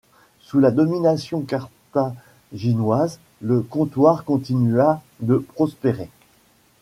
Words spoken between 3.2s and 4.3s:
le comptoir